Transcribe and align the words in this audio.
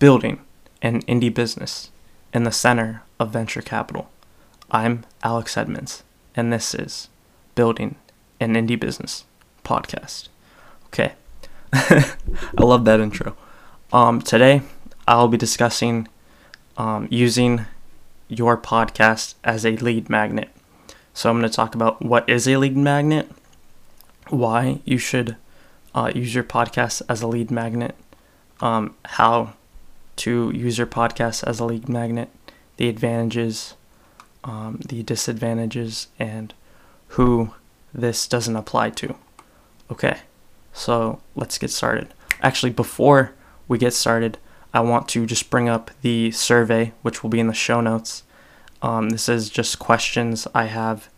building 0.00 0.40
an 0.80 1.02
indie 1.02 1.32
business 1.32 1.90
in 2.32 2.44
the 2.44 2.50
center 2.50 3.02
of 3.18 3.30
venture 3.30 3.60
capital. 3.60 4.08
I'm 4.70 5.04
Alex 5.22 5.58
Edmonds, 5.58 6.02
and 6.34 6.50
this 6.50 6.74
is 6.74 7.10
Building 7.54 7.96
an 8.40 8.54
Indie 8.54 8.80
Business 8.80 9.26
podcast. 9.62 10.28
Okay, 10.86 11.12
I 11.74 12.14
love 12.58 12.86
that 12.86 12.98
intro. 12.98 13.36
Um, 13.92 14.22
today, 14.22 14.62
I'll 15.06 15.28
be 15.28 15.36
discussing 15.36 16.08
um, 16.78 17.06
using 17.10 17.66
your 18.26 18.56
podcast 18.56 19.34
as 19.44 19.66
a 19.66 19.76
lead 19.76 20.08
magnet. 20.08 20.48
So, 21.12 21.28
I'm 21.28 21.40
going 21.40 21.50
to 21.50 21.54
talk 21.54 21.74
about 21.74 22.00
what 22.00 22.26
is 22.26 22.48
a 22.48 22.56
lead 22.56 22.76
magnet, 22.76 23.30
why 24.30 24.80
you 24.86 24.96
should 24.96 25.36
uh, 25.94 26.10
use 26.14 26.34
your 26.34 26.44
podcast 26.44 27.02
as 27.06 27.20
a 27.20 27.26
lead 27.26 27.50
magnet, 27.50 27.94
um, 28.62 28.96
how 29.04 29.52
to 30.20 30.50
use 30.54 30.78
your 30.78 30.86
podcast 30.86 31.42
as 31.44 31.60
a 31.60 31.64
lead 31.64 31.88
magnet, 31.88 32.30
the 32.76 32.88
advantages, 32.88 33.74
um, 34.44 34.80
the 34.86 35.02
disadvantages, 35.02 36.08
and 36.18 36.52
who 37.08 37.52
this 37.92 38.28
doesn't 38.28 38.56
apply 38.56 38.90
to. 38.90 39.14
Okay, 39.90 40.18
so 40.72 41.20
let's 41.34 41.58
get 41.58 41.70
started. 41.70 42.12
Actually, 42.42 42.70
before 42.70 43.32
we 43.66 43.78
get 43.78 43.94
started, 43.94 44.38
I 44.72 44.80
want 44.80 45.08
to 45.08 45.26
just 45.26 45.50
bring 45.50 45.68
up 45.68 45.90
the 46.02 46.30
survey, 46.32 46.92
which 47.02 47.22
will 47.22 47.30
be 47.30 47.40
in 47.40 47.48
the 47.48 47.54
show 47.54 47.80
notes. 47.80 48.22
Um, 48.82 49.10
this 49.10 49.28
is 49.28 49.50
just 49.50 49.78
questions 49.78 50.46
I 50.54 50.66
have 50.66 51.08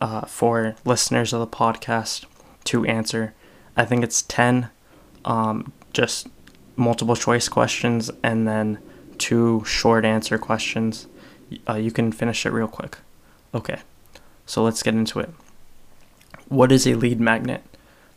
uh, 0.00 0.22
for 0.22 0.76
listeners 0.84 1.32
of 1.32 1.40
the 1.40 1.46
podcast 1.46 2.24
to 2.64 2.84
answer. 2.86 3.34
I 3.76 3.84
think 3.84 4.02
it's 4.02 4.22
10 4.22 4.70
um, 5.24 5.72
just 5.92 6.28
multiple 6.80 7.16
choice 7.16 7.48
questions 7.48 8.10
and 8.22 8.48
then 8.48 8.78
two 9.18 9.62
short 9.64 10.04
answer 10.04 10.38
questions. 10.38 11.06
Uh, 11.68 11.74
you 11.74 11.90
can 11.90 12.10
finish 12.10 12.46
it 12.46 12.52
real 12.52 12.68
quick. 12.68 12.98
Okay, 13.54 13.80
so 14.46 14.62
let's 14.64 14.82
get 14.82 14.94
into 14.94 15.20
it. 15.20 15.30
What 16.48 16.72
is 16.72 16.86
a 16.86 16.94
lead 16.94 17.20
magnet? 17.20 17.62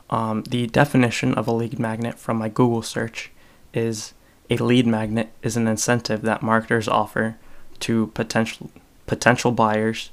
Um, 0.09 0.43
the 0.43 0.67
definition 0.67 1.33
of 1.33 1.47
a 1.47 1.51
lead 1.51 1.79
magnet 1.79 2.17
from 2.17 2.37
my 2.37 2.49
Google 2.49 2.81
search 2.81 3.31
is 3.73 4.13
a 4.49 4.57
lead 4.57 4.85
magnet 4.85 5.31
is 5.41 5.57
an 5.57 5.67
incentive 5.67 6.21
that 6.21 6.43
marketers 6.43 6.87
offer 6.87 7.37
to 7.79 8.07
potential 8.07 8.69
potential 9.05 9.51
buyers 9.51 10.11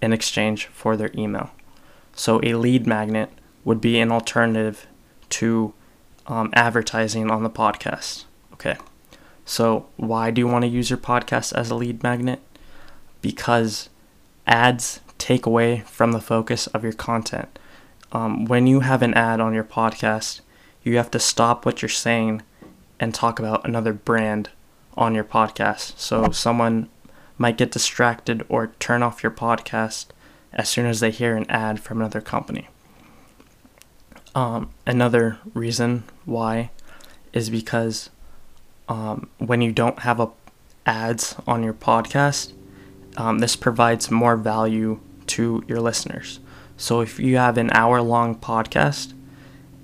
in 0.00 0.12
exchange 0.12 0.66
for 0.66 0.96
their 0.96 1.10
email. 1.14 1.50
So 2.14 2.40
a 2.42 2.54
lead 2.54 2.86
magnet 2.86 3.30
would 3.64 3.80
be 3.80 3.98
an 3.98 4.12
alternative 4.12 4.86
to 5.30 5.72
um, 6.28 6.50
advertising 6.52 7.30
on 7.30 7.42
the 7.42 7.50
podcast. 7.50 8.24
Okay. 8.52 8.76
So, 9.44 9.86
why 9.96 10.30
do 10.30 10.40
you 10.40 10.46
want 10.46 10.62
to 10.62 10.68
use 10.68 10.90
your 10.90 10.98
podcast 10.98 11.54
as 11.54 11.70
a 11.70 11.74
lead 11.74 12.02
magnet? 12.02 12.40
Because 13.22 13.88
ads 14.46 15.00
take 15.16 15.46
away 15.46 15.80
from 15.86 16.12
the 16.12 16.20
focus 16.20 16.66
of 16.68 16.84
your 16.84 16.92
content. 16.92 17.58
Um, 18.12 18.44
when 18.44 18.66
you 18.66 18.80
have 18.80 19.02
an 19.02 19.14
ad 19.14 19.40
on 19.40 19.54
your 19.54 19.64
podcast, 19.64 20.40
you 20.82 20.96
have 20.96 21.10
to 21.12 21.18
stop 21.18 21.64
what 21.64 21.82
you're 21.82 21.88
saying 21.88 22.42
and 23.00 23.14
talk 23.14 23.38
about 23.38 23.66
another 23.66 23.92
brand 23.92 24.50
on 24.96 25.14
your 25.14 25.24
podcast. 25.24 25.98
So, 25.98 26.30
someone 26.30 26.90
might 27.38 27.56
get 27.56 27.70
distracted 27.70 28.44
or 28.48 28.72
turn 28.78 29.02
off 29.02 29.22
your 29.22 29.32
podcast 29.32 30.06
as 30.52 30.68
soon 30.68 30.86
as 30.86 31.00
they 31.00 31.10
hear 31.10 31.36
an 31.36 31.48
ad 31.48 31.80
from 31.80 31.98
another 31.98 32.20
company. 32.20 32.68
Um, 34.34 34.70
another 34.86 35.38
reason 35.54 36.04
why 36.24 36.70
is 37.32 37.50
because 37.50 38.10
um, 38.88 39.28
when 39.38 39.60
you 39.60 39.72
don't 39.72 40.00
have 40.00 40.20
a, 40.20 40.30
ads 40.86 41.36
on 41.46 41.62
your 41.62 41.74
podcast, 41.74 42.52
um, 43.16 43.38
this 43.38 43.56
provides 43.56 44.10
more 44.10 44.36
value 44.36 45.00
to 45.28 45.64
your 45.66 45.80
listeners. 45.80 46.40
So 46.76 47.00
if 47.00 47.18
you 47.18 47.36
have 47.36 47.58
an 47.58 47.70
hour 47.72 48.00
long 48.00 48.36
podcast 48.36 49.12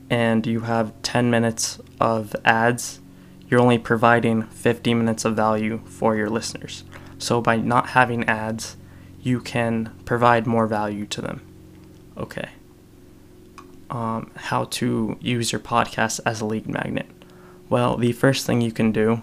and 0.08 0.46
you 0.46 0.60
have 0.60 0.92
10 1.02 1.30
minutes 1.30 1.80
of 2.00 2.34
ads, 2.44 3.00
you're 3.48 3.60
only 3.60 3.78
providing 3.78 4.44
50 4.44 4.94
minutes 4.94 5.24
of 5.24 5.36
value 5.36 5.80
for 5.84 6.16
your 6.16 6.30
listeners. 6.30 6.84
So 7.18 7.40
by 7.40 7.56
not 7.56 7.90
having 7.90 8.24
ads, 8.24 8.76
you 9.20 9.40
can 9.40 9.92
provide 10.04 10.46
more 10.46 10.66
value 10.66 11.06
to 11.06 11.20
them. 11.20 11.42
Okay 12.16 12.48
um, 13.90 14.30
how 14.36 14.64
to 14.64 15.16
use 15.20 15.52
your 15.52 15.60
podcast 15.60 16.20
as 16.24 16.40
a 16.40 16.46
lead 16.46 16.68
magnet? 16.68 17.06
Well, 17.68 17.96
the 17.96 18.12
first 18.12 18.46
thing 18.46 18.60
you 18.60 18.72
can 18.72 18.92
do 18.92 19.22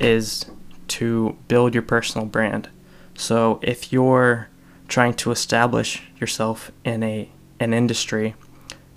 is 0.00 0.46
to 0.88 1.36
build 1.48 1.74
your 1.74 1.82
personal 1.82 2.26
brand. 2.26 2.68
So 3.14 3.60
if 3.62 3.92
you're 3.92 4.48
trying 4.88 5.14
to 5.14 5.30
establish 5.30 6.02
yourself 6.18 6.70
in 6.84 7.02
a 7.02 7.30
an 7.60 7.72
industry, 7.72 8.34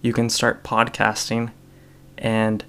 you 0.02 0.14
can 0.14 0.30
start 0.30 0.64
podcasting 0.64 1.52
and 2.18 2.66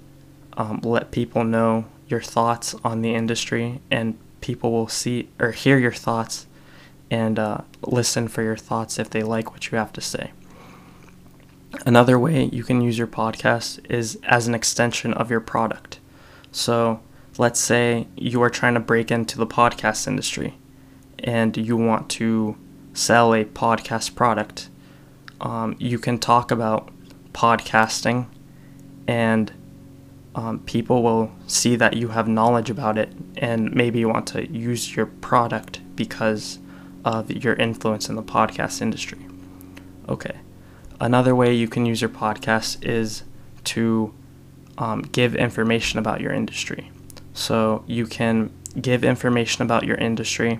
um, 0.53 0.79
let 0.83 1.11
people 1.11 1.43
know 1.43 1.85
your 2.07 2.21
thoughts 2.21 2.75
on 2.83 3.01
the 3.01 3.15
industry, 3.15 3.81
and 3.89 4.17
people 4.41 4.71
will 4.71 4.87
see 4.87 5.29
or 5.39 5.51
hear 5.51 5.77
your 5.77 5.91
thoughts 5.91 6.47
and 7.09 7.39
uh, 7.39 7.61
listen 7.81 8.27
for 8.27 8.43
your 8.43 8.57
thoughts 8.57 8.99
if 8.99 9.09
they 9.09 9.23
like 9.23 9.51
what 9.51 9.71
you 9.71 9.77
have 9.77 9.93
to 9.93 10.01
say. 10.01 10.31
Another 11.85 12.17
way 12.17 12.45
you 12.45 12.63
can 12.63 12.81
use 12.81 12.97
your 12.97 13.07
podcast 13.07 13.79
is 13.89 14.17
as 14.23 14.47
an 14.47 14.55
extension 14.55 15.13
of 15.13 15.29
your 15.29 15.39
product. 15.39 15.99
So, 16.51 17.01
let's 17.37 17.59
say 17.59 18.07
you 18.15 18.41
are 18.41 18.49
trying 18.49 18.73
to 18.73 18.79
break 18.79 19.11
into 19.11 19.37
the 19.37 19.47
podcast 19.47 20.07
industry 20.07 20.57
and 21.19 21.55
you 21.55 21.77
want 21.77 22.09
to 22.09 22.57
sell 22.93 23.33
a 23.33 23.45
podcast 23.45 24.15
product. 24.15 24.69
Um, 25.39 25.75
you 25.79 25.99
can 25.99 26.17
talk 26.17 26.51
about 26.51 26.89
podcasting 27.33 28.27
and 29.07 29.53
um, 30.35 30.59
people 30.59 31.03
will 31.03 31.31
see 31.47 31.75
that 31.75 31.95
you 31.95 32.09
have 32.09 32.27
knowledge 32.27 32.69
about 32.69 32.97
it 32.97 33.13
and 33.37 33.73
maybe 33.73 33.99
you 33.99 34.09
want 34.09 34.27
to 34.27 34.51
use 34.51 34.95
your 34.95 35.05
product 35.05 35.81
because 35.95 36.59
of 37.05 37.31
your 37.31 37.53
influence 37.55 38.09
in 38.09 38.15
the 38.15 38.23
podcast 38.23 38.81
industry. 38.81 39.19
Okay. 40.07 40.35
Another 40.99 41.33
way 41.33 41.53
you 41.53 41.67
can 41.67 41.85
use 41.85 42.01
your 42.01 42.09
podcast 42.09 42.83
is 42.83 43.23
to 43.65 44.13
um, 44.77 45.01
give 45.01 45.35
information 45.35 45.99
about 45.99 46.19
your 46.19 46.33
industry. 46.33 46.91
So 47.33 47.83
you 47.87 48.05
can 48.05 48.51
give 48.81 49.03
information 49.03 49.61
about 49.63 49.83
your 49.83 49.97
industry, 49.97 50.59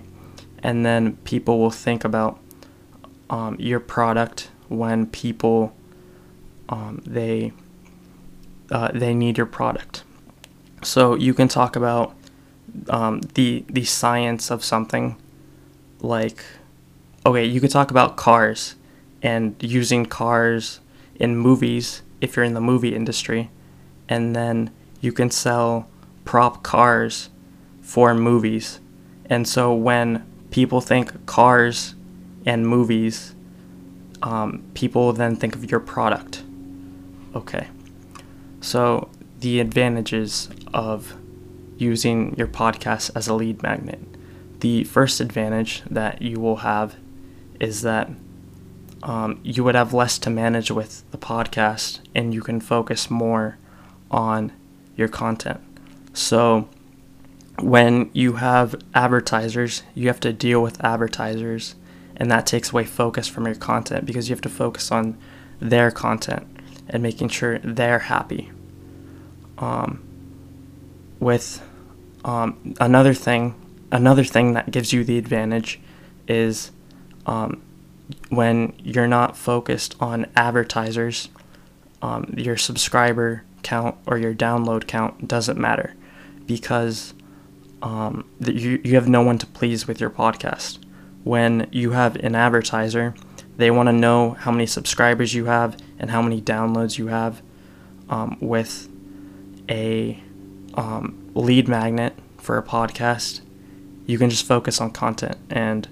and 0.62 0.84
then 0.84 1.16
people 1.18 1.58
will 1.58 1.70
think 1.70 2.04
about 2.04 2.40
um, 3.28 3.56
your 3.58 3.80
product 3.80 4.50
when 4.68 5.06
people 5.06 5.74
um, 6.68 7.02
they 7.04 7.52
uh, 8.70 8.90
they 8.94 9.12
need 9.12 9.36
your 9.36 9.46
product. 9.46 10.04
So 10.82 11.14
you 11.16 11.34
can 11.34 11.48
talk 11.48 11.76
about 11.76 12.14
um, 12.88 13.20
the 13.34 13.64
the 13.68 13.84
science 13.84 14.50
of 14.50 14.64
something, 14.64 15.16
like 16.00 16.42
okay, 17.26 17.44
you 17.44 17.60
could 17.60 17.70
talk 17.70 17.90
about 17.90 18.16
cars 18.16 18.76
and 19.22 19.54
using 19.60 20.06
cars 20.06 20.80
in 21.16 21.36
movies 21.36 22.02
if 22.20 22.36
you're 22.36 22.44
in 22.44 22.54
the 22.54 22.60
movie 22.60 22.94
industry. 22.94 23.50
And 24.08 24.34
then 24.34 24.70
you 25.00 25.12
can 25.12 25.30
sell 25.30 25.88
prop 26.24 26.62
cars 26.62 27.30
for 27.80 28.14
movies. 28.14 28.80
And 29.26 29.46
so 29.48 29.74
when 29.74 30.26
people 30.50 30.80
think 30.80 31.26
cars 31.26 31.94
and 32.46 32.66
movies, 32.66 33.34
um, 34.22 34.64
people 34.74 35.12
then 35.12 35.36
think 35.36 35.54
of 35.54 35.70
your 35.70 35.80
product. 35.80 36.42
Okay. 37.34 37.68
So 38.60 39.08
the 39.38 39.60
advantages 39.60 40.50
of 40.74 41.14
using 41.78 42.34
your 42.36 42.46
podcast 42.46 43.10
as 43.14 43.28
a 43.28 43.34
lead 43.34 43.62
magnet. 43.62 44.00
The 44.60 44.84
first 44.84 45.20
advantage 45.20 45.82
that 45.90 46.20
you 46.20 46.38
will 46.38 46.56
have 46.56 46.96
is 47.58 47.82
that 47.82 48.10
um, 49.02 49.40
you 49.42 49.64
would 49.64 49.74
have 49.74 49.94
less 49.94 50.18
to 50.20 50.30
manage 50.30 50.70
with 50.70 51.10
the 51.10 51.18
podcast 51.18 52.00
and 52.14 52.34
you 52.34 52.42
can 52.42 52.60
focus 52.60 53.10
more 53.10 53.58
on 54.10 54.52
your 54.96 55.08
content. 55.08 55.60
So, 56.12 56.68
when 57.58 58.10
you 58.12 58.34
have 58.34 58.74
advertisers, 58.94 59.82
you 59.94 60.08
have 60.08 60.20
to 60.20 60.32
deal 60.32 60.62
with 60.62 60.82
advertisers, 60.82 61.74
and 62.16 62.30
that 62.30 62.46
takes 62.46 62.72
away 62.72 62.84
focus 62.84 63.28
from 63.28 63.46
your 63.46 63.54
content 63.54 64.06
because 64.06 64.28
you 64.28 64.34
have 64.34 64.42
to 64.42 64.48
focus 64.48 64.90
on 64.90 65.18
their 65.60 65.90
content 65.90 66.46
and 66.88 67.02
making 67.02 67.28
sure 67.28 67.58
they're 67.58 67.98
happy. 67.98 68.50
Um, 69.58 70.02
with 71.20 71.62
um, 72.24 72.74
another 72.80 73.14
thing, 73.14 73.54
another 73.92 74.24
thing 74.24 74.54
that 74.54 74.70
gives 74.70 74.92
you 74.92 75.04
the 75.04 75.18
advantage 75.18 75.80
is 76.26 76.72
um, 77.26 77.62
when 78.28 78.74
you're 78.78 79.08
not 79.08 79.36
focused 79.36 79.96
on 80.00 80.26
advertisers, 80.36 81.28
um, 82.02 82.34
your 82.36 82.56
subscriber 82.56 83.44
count 83.62 83.96
or 84.06 84.18
your 84.18 84.34
download 84.34 84.86
count 84.86 85.28
doesn't 85.28 85.58
matter 85.58 85.94
because 86.46 87.14
um, 87.82 88.28
you, 88.40 88.80
you 88.84 88.94
have 88.94 89.08
no 89.08 89.22
one 89.22 89.38
to 89.38 89.46
please 89.46 89.86
with 89.86 90.00
your 90.00 90.10
podcast. 90.10 90.78
When 91.24 91.68
you 91.70 91.90
have 91.92 92.16
an 92.16 92.34
advertiser, 92.34 93.14
they 93.56 93.70
want 93.70 93.88
to 93.88 93.92
know 93.92 94.30
how 94.30 94.50
many 94.50 94.66
subscribers 94.66 95.34
you 95.34 95.46
have 95.46 95.76
and 95.98 96.10
how 96.10 96.22
many 96.22 96.40
downloads 96.40 96.98
you 96.98 97.08
have 97.08 97.42
um, 98.08 98.38
with 98.40 98.88
a 99.68 100.22
um, 100.74 101.30
lead 101.34 101.68
magnet 101.68 102.14
for 102.38 102.56
a 102.56 102.62
podcast. 102.62 103.40
You 104.06 104.18
can 104.18 104.30
just 104.30 104.46
focus 104.46 104.80
on 104.80 104.90
content 104.90 105.36
and 105.48 105.86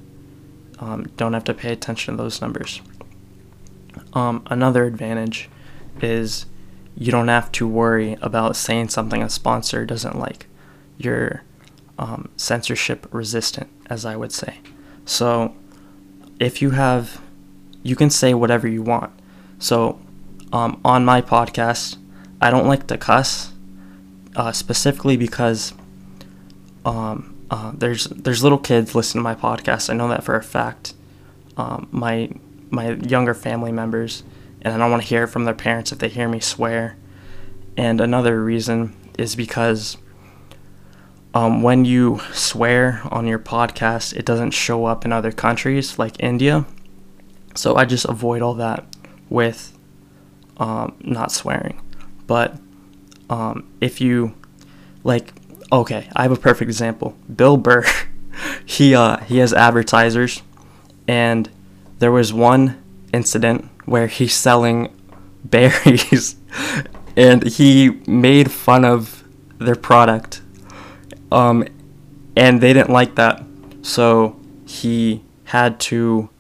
um, 0.79 1.11
don't 1.17 1.33
have 1.33 1.45
to 1.45 1.55
pay 1.55 1.73
attention 1.73 2.17
to 2.17 2.23
those 2.23 2.41
numbers. 2.41 2.81
Um, 4.13 4.43
another 4.47 4.85
advantage 4.85 5.49
is 6.01 6.47
you 6.97 7.13
don't 7.13 7.29
have 7.29 7.53
to 7.53 7.67
worry 7.67 8.17
about 8.21 8.57
saying 8.57 8.89
something 8.89 9.23
a 9.23 9.29
sponsor 9.29 9.85
doesn't 9.85 10.19
like. 10.19 10.47
You're 10.97 11.43
um, 11.99 12.31
censorship 12.37 13.07
resistant, 13.13 13.69
as 13.87 14.05
I 14.05 14.17
would 14.17 14.33
say. 14.33 14.59
So 15.05 15.55
if 16.41 16.63
you 16.63 16.71
have, 16.71 17.21
you 17.83 17.97
can 17.97 18.11
say 18.11 18.35
whatever 18.35 18.69
you 18.69 18.83
want. 18.83 19.13
So 19.59 20.01
um, 20.53 20.81
on 20.85 21.05
my 21.05 21.23
podcast, 21.23 21.97
I 22.41 22.51
don't 22.51 22.67
like 22.67 22.87
to 22.89 22.99
cuss, 22.99 23.53
uh, 24.37 24.53
specifically 24.53 25.17
because 25.17 25.75
um, 26.85 27.38
uh, 27.51 27.73
there's 27.75 28.05
there's 28.07 28.43
little 28.43 28.59
kids 28.59 28.95
listening 28.95 29.21
to 29.21 29.25
my 29.25 29.35
podcast. 29.35 29.91
I 29.91 29.95
know 29.95 30.09
that 30.09 30.25
for 30.25 30.37
a 30.37 30.43
fact. 30.43 30.95
Um, 31.57 31.89
my 31.91 32.31
my 32.71 32.93
younger 32.93 33.35
family 33.35 33.73
members, 33.73 34.23
and 34.63 34.75
I 34.75 34.79
don't 34.79 34.91
want 34.91 35.03
to 35.03 35.09
hear 35.09 35.27
from 35.27 35.45
their 35.45 35.55
parents 35.55 35.93
if 35.93 35.99
they 35.99 36.09
hear 36.09 36.29
me 36.29 36.41
swear. 36.41 36.97
And 37.77 38.01
another 38.01 38.43
reason 38.43 38.95
is 39.19 39.37
because 39.37 39.97
um, 41.35 41.63
when 41.63 41.85
you 41.85 42.21
swear 42.33 43.01
on 43.11 43.27
your 43.27 43.39
podcast, 43.39 44.17
it 44.17 44.25
doesn't 44.25 44.51
show 44.51 44.85
up 44.85 45.05
in 45.05 45.13
other 45.13 45.33
countries 45.33 45.99
like 45.99 46.17
India. 46.21 46.67
So 47.55 47.77
I 47.77 47.85
just 47.85 48.05
avoid 48.05 48.43
all 48.43 48.55
that 48.55 48.85
with 49.29 49.77
um, 50.59 50.97
not 51.01 51.33
swearing. 51.33 51.81
But 52.27 52.57
um, 53.31 53.69
if 53.81 54.01
you 54.01 54.35
like, 55.05 55.33
okay, 55.73 56.09
I 56.15 56.23
have 56.23 56.33
a 56.33 56.37
perfect 56.37 56.69
example. 56.69 57.15
Bill 57.35 57.57
Burr, 57.57 57.85
he 58.65 58.95
uh, 58.95 59.19
he 59.19 59.39
has 59.39 59.53
advertisers, 59.53 60.43
and 61.07 61.49
there 61.99 62.13
was 62.13 62.33
one 62.33 62.83
incident 63.13 63.69
where 63.85 64.07
he's 64.07 64.35
selling 64.35 64.95
berries, 65.45 66.37
and 67.17 67.47
he 67.47 68.01
made 68.07 68.51
fun 68.51 68.85
of 68.85 69.25
their 69.59 69.77
product, 69.77 70.41
um, 71.33 71.65
and 72.37 72.61
they 72.61 72.73
didn't 72.73 72.91
like 72.91 73.15
that, 73.17 73.43
so 73.83 74.39
he 74.67 75.23
had 75.45 75.81
to. 75.81 76.31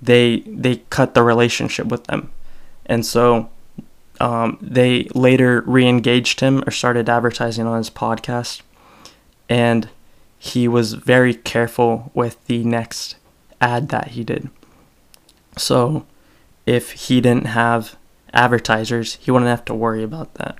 They 0.00 0.40
they 0.40 0.76
cut 0.90 1.14
the 1.14 1.22
relationship 1.22 1.86
with 1.86 2.04
them, 2.04 2.32
and 2.86 3.06
so 3.06 3.51
um, 4.22 4.56
they 4.62 5.08
later 5.16 5.62
re-engaged 5.66 6.38
him 6.38 6.62
or 6.64 6.70
started 6.70 7.08
advertising 7.08 7.66
on 7.66 7.78
his 7.78 7.90
podcast, 7.90 8.62
and 9.48 9.88
he 10.38 10.68
was 10.68 10.92
very 10.92 11.34
careful 11.34 12.12
with 12.14 12.42
the 12.46 12.62
next 12.62 13.16
ad 13.60 13.88
that 13.88 14.08
he 14.08 14.22
did. 14.22 14.48
So, 15.58 16.06
if 16.66 16.92
he 16.92 17.20
didn't 17.20 17.48
have 17.48 17.96
advertisers, 18.32 19.16
he 19.16 19.32
wouldn't 19.32 19.50
have 19.50 19.64
to 19.64 19.74
worry 19.74 20.04
about 20.04 20.34
that. 20.34 20.56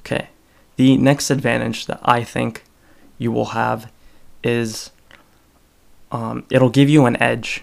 Okay. 0.00 0.30
The 0.76 0.96
next 0.96 1.30
advantage 1.30 1.84
that 1.86 2.00
I 2.02 2.24
think 2.24 2.64
you 3.18 3.30
will 3.30 3.46
have 3.46 3.92
is 4.42 4.90
um, 6.10 6.46
it'll 6.48 6.70
give 6.70 6.88
you 6.88 7.04
an 7.04 7.22
edge 7.22 7.62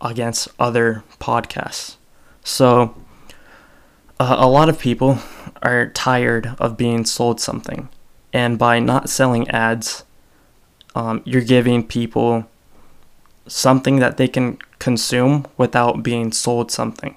against 0.00 0.48
other 0.58 1.04
podcasts. 1.20 1.96
So, 2.42 2.94
uh, 4.20 4.36
a 4.38 4.46
lot 4.46 4.68
of 4.68 4.78
people 4.78 5.18
are 5.62 5.88
tired 5.88 6.54
of 6.58 6.76
being 6.76 7.06
sold 7.06 7.40
something, 7.40 7.88
and 8.34 8.58
by 8.58 8.78
not 8.78 9.08
selling 9.08 9.48
ads, 9.48 10.04
um, 10.94 11.22
you're 11.24 11.40
giving 11.40 11.86
people 11.86 12.46
something 13.46 13.96
that 13.96 14.18
they 14.18 14.28
can 14.28 14.58
consume 14.78 15.46
without 15.56 16.02
being 16.02 16.30
sold 16.32 16.70
something. 16.70 17.16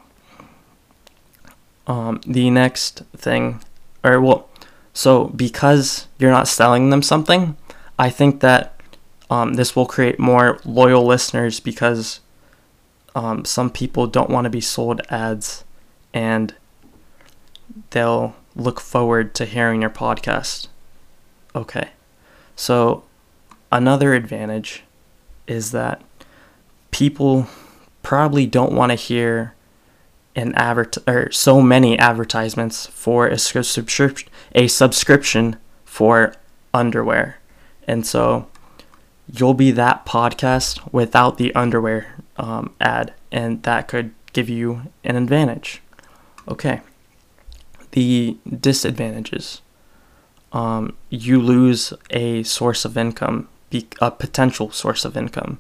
Um, 1.87 2.21
the 2.25 2.49
next 2.49 3.03
thing, 3.17 3.61
or 4.01 4.21
well, 4.21 4.47
so 4.93 5.25
because 5.25 6.07
you're 6.17 6.31
not 6.31 6.47
selling 6.47 6.89
them 6.89 7.01
something, 7.01 7.57
I 7.99 8.09
think 8.09 8.39
that 8.39 8.79
um, 9.29 9.55
this 9.55 9.75
will 9.75 9.85
create 9.85 10.19
more 10.19 10.61
loyal 10.63 11.05
listeners 11.05 11.59
because 11.59 12.21
um, 13.13 13.43
some 13.43 13.69
people 13.69 14.07
don't 14.07 14.29
want 14.29 14.45
to 14.45 14.49
be 14.49 14.61
sold 14.61 15.01
ads 15.09 15.65
and 16.13 16.55
they'll 17.93 18.35
look 18.55 18.79
forward 18.79 19.33
to 19.35 19.45
hearing 19.45 19.81
your 19.81 19.89
podcast. 19.89 20.67
Okay. 21.55 21.89
So, 22.55 23.03
another 23.71 24.13
advantage 24.13 24.83
is 25.47 25.71
that 25.71 26.01
people 26.91 27.47
probably 28.01 28.45
don't 28.45 28.73
want 28.73 28.91
to 28.91 28.95
hear 28.95 29.55
an 30.35 30.53
advert 30.55 30.97
or 31.07 31.31
so 31.31 31.61
many 31.61 31.97
advertisements 31.97 32.87
for 32.87 33.27
a 33.27 33.37
subscription 33.37 34.29
a 34.53 34.67
subscription 34.67 35.57
for 35.85 36.33
underwear. 36.73 37.37
And 37.87 38.05
so 38.05 38.47
you'll 39.31 39.53
be 39.53 39.71
that 39.71 40.05
podcast 40.05 40.91
without 40.91 41.37
the 41.37 41.53
underwear 41.53 42.15
um, 42.37 42.73
ad, 42.81 43.13
and 43.31 43.61
that 43.63 43.87
could 43.87 44.11
give 44.31 44.49
you 44.49 44.91
an 45.03 45.15
advantage. 45.15 45.81
Okay 46.47 46.81
the 47.93 48.37
disadvantages. 48.59 49.61
Um, 50.51 50.95
you 51.09 51.41
lose 51.41 51.93
a 52.09 52.43
source 52.43 52.85
of 52.85 52.97
income, 52.97 53.47
a 53.99 54.11
potential 54.11 54.71
source 54.71 55.05
of 55.05 55.17
income, 55.17 55.59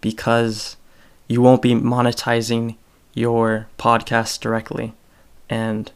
because 0.00 0.76
you 1.28 1.40
won't 1.40 1.62
be 1.62 1.74
monetizing 1.74 2.76
your 3.14 3.68
podcast 3.78 4.40
directly. 4.40 4.94
And 5.48 5.92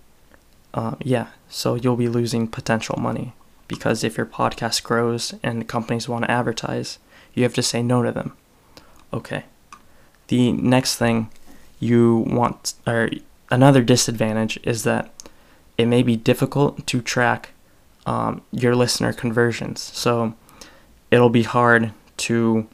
uh, 0.75 0.97
yeah, 1.01 1.29
so 1.49 1.75
you'll 1.75 1.97
be 1.97 2.09
losing 2.09 2.47
potential 2.47 2.97
money 2.99 3.33
because 3.69 4.05
if 4.05 4.17
your 4.17 4.27
podcast 4.27 4.83
grows 4.83 5.35
and 5.43 5.69
companies 5.69 6.09
want 6.09 6.25
to 6.25 6.31
advertise, 6.31 6.99
you 7.35 7.43
have 7.43 7.55
to 7.55 7.63
say 7.63 7.83
no 7.83 8.03
to 8.03 8.13
them. 8.13 8.37
Okay. 9.13 9.45
The 10.29 10.53
next 10.53 10.97
thing 10.97 11.31
you 11.79 12.19
want, 12.29 12.75
or 12.87 13.11
another 13.51 13.83
disadvantage, 13.83 14.59
is 14.63 14.83
that 14.85 15.11
it 15.79 15.87
may 15.87 16.03
be 16.03 16.17
difficult 16.17 16.87
to 16.87 17.01
track 17.01 17.51
um, 18.07 18.43
your 18.53 18.75
listener 18.75 19.13
conversions. 19.13 19.81
So 19.81 20.35
it'll 21.11 21.31
be 21.31 21.43
hard 21.43 21.93
to 22.19 22.67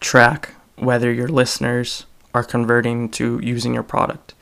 track 0.00 0.54
whether 0.76 1.12
your 1.12 1.28
listeners 1.28 2.06
are 2.34 2.44
converting 2.44 3.08
to 3.08 3.40
using 3.42 3.74
your 3.74 3.82
product. 3.82 4.34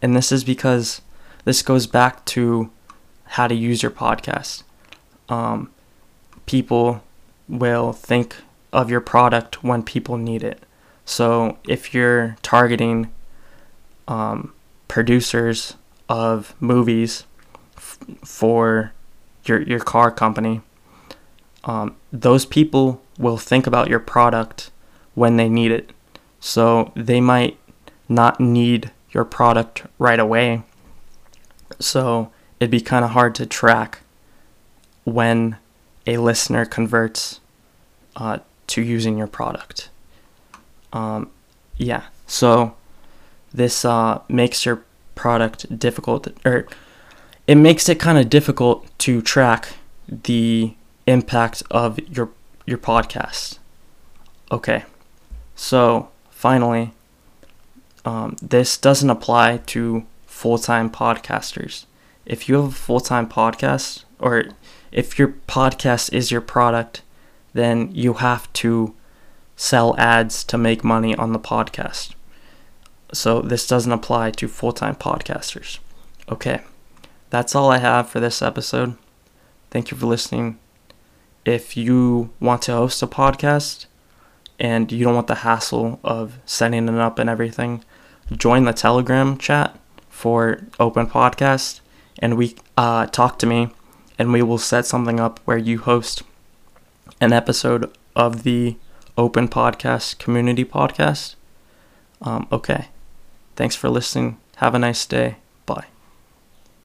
And 0.00 0.16
this 0.16 0.32
is 0.32 0.42
because 0.42 1.02
this 1.44 1.62
goes 1.62 1.86
back 1.86 2.24
to 2.26 2.70
how 3.24 3.46
to 3.46 3.54
use 3.54 3.82
your 3.82 3.92
podcast. 3.92 4.62
Um, 5.28 5.70
people 6.46 7.02
will 7.48 7.92
think 7.92 8.36
of 8.72 8.90
your 8.90 9.00
product 9.00 9.62
when 9.62 9.82
people 9.82 10.16
need 10.16 10.42
it. 10.42 10.62
So 11.04 11.58
if 11.68 11.94
you're 11.94 12.36
targeting 12.42 13.12
um, 14.08 14.52
producers 14.88 15.74
of 16.12 16.54
movies 16.60 17.24
f- 17.74 17.98
for 18.22 18.92
your 19.46 19.62
your 19.62 19.80
car 19.80 20.10
company, 20.10 20.60
um, 21.64 21.96
those 22.12 22.44
people 22.44 23.00
will 23.18 23.38
think 23.38 23.66
about 23.66 23.88
your 23.88 23.98
product 23.98 24.70
when 25.14 25.36
they 25.38 25.48
need 25.48 25.72
it. 25.72 25.92
So 26.38 26.92
they 26.94 27.20
might 27.20 27.58
not 28.08 28.40
need 28.40 28.90
your 29.10 29.24
product 29.24 29.84
right 29.98 30.20
away. 30.20 30.62
So 31.78 32.30
it'd 32.60 32.70
be 32.70 32.80
kind 32.80 33.04
of 33.04 33.12
hard 33.12 33.34
to 33.36 33.46
track 33.46 34.00
when 35.04 35.56
a 36.06 36.18
listener 36.18 36.66
converts 36.66 37.40
uh, 38.16 38.38
to 38.66 38.82
using 38.82 39.16
your 39.16 39.28
product. 39.28 39.88
Um, 40.92 41.30
yeah, 41.78 42.04
so 42.26 42.74
this 43.54 43.84
uh, 43.84 44.20
makes 44.28 44.66
your 44.66 44.84
product 45.14 45.78
difficult 45.78 46.28
or 46.44 46.66
it 47.46 47.56
makes 47.56 47.88
it 47.88 47.98
kind 47.98 48.18
of 48.18 48.30
difficult 48.30 48.86
to 48.98 49.20
track 49.22 49.74
the 50.08 50.74
impact 51.06 51.62
of 51.70 51.98
your 52.08 52.30
your 52.66 52.78
podcast. 52.78 53.58
Okay. 54.50 54.84
So, 55.54 56.08
finally, 56.30 56.92
um, 58.04 58.36
this 58.42 58.76
doesn't 58.76 59.10
apply 59.10 59.58
to 59.66 60.04
full-time 60.26 60.90
podcasters. 60.90 61.86
If 62.26 62.48
you 62.48 62.56
have 62.56 62.68
a 62.68 62.70
full-time 62.70 63.28
podcast 63.28 64.04
or 64.18 64.44
if 64.90 65.18
your 65.18 65.28
podcast 65.46 66.12
is 66.12 66.30
your 66.30 66.40
product 66.40 67.02
then 67.52 67.90
you 67.94 68.14
have 68.14 68.52
to 68.54 68.94
sell 69.56 69.94
ads 69.98 70.44
to 70.44 70.58
make 70.58 70.82
money 70.82 71.14
on 71.14 71.32
the 71.32 71.38
podcast. 71.38 72.14
So 73.12 73.42
this 73.42 73.66
doesn't 73.66 73.92
apply 73.92 74.30
to 74.32 74.48
full 74.48 74.72
time 74.72 74.96
podcasters. 74.96 75.78
Okay, 76.30 76.62
that's 77.30 77.54
all 77.54 77.70
I 77.70 77.78
have 77.78 78.08
for 78.08 78.20
this 78.20 78.40
episode. 78.40 78.96
Thank 79.70 79.90
you 79.90 79.96
for 79.96 80.06
listening. 80.06 80.58
If 81.44 81.76
you 81.76 82.30
want 82.40 82.62
to 82.62 82.72
host 82.72 83.02
a 83.02 83.06
podcast 83.06 83.86
and 84.58 84.92
you 84.92 85.04
don't 85.04 85.14
want 85.14 85.26
the 85.26 85.36
hassle 85.36 85.98
of 86.04 86.38
setting 86.46 86.88
it 86.88 86.94
up 86.94 87.18
and 87.18 87.28
everything, 87.28 87.84
join 88.30 88.64
the 88.64 88.72
Telegram 88.72 89.36
chat 89.36 89.78
for 90.08 90.60
Open 90.78 91.06
Podcast 91.06 91.80
and 92.18 92.36
we 92.36 92.54
uh, 92.76 93.06
talk 93.06 93.38
to 93.40 93.46
me 93.46 93.70
and 94.18 94.32
we 94.32 94.42
will 94.42 94.58
set 94.58 94.86
something 94.86 95.18
up 95.18 95.40
where 95.44 95.58
you 95.58 95.78
host 95.78 96.22
an 97.20 97.32
episode 97.32 97.90
of 98.14 98.44
the 98.44 98.76
Open 99.18 99.48
Podcast 99.48 100.18
Community 100.18 100.64
Podcast. 100.64 101.34
Um, 102.20 102.46
okay. 102.52 102.88
Thanks 103.56 103.76
for 103.76 103.88
listening. 103.88 104.38
Have 104.56 104.74
a 104.74 104.78
nice 104.78 105.04
day. 105.06 105.36
Bye. 105.66 105.91